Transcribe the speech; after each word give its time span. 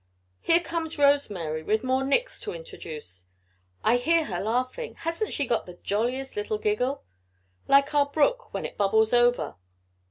Here 0.41 0.59
comes 0.61 0.97
Rose 0.97 1.29
Mary 1.29 1.61
with 1.61 1.83
more 1.83 2.03
Nicks 2.03 2.41
to 2.41 2.53
introduce. 2.55 3.27
I 3.83 3.97
hear 3.97 4.23
her 4.23 4.39
laughing 4.39 4.95
hasn't 4.95 5.31
she 5.31 5.45
got 5.45 5.67
the 5.67 5.75
jolliest 5.83 6.35
little 6.35 6.57
giggle 6.57 7.03
like 7.67 7.93
our 7.93 8.07
brook 8.07 8.51
when 8.51 8.65
it 8.65 8.77
bubbles 8.79 9.13
over." 9.13 9.57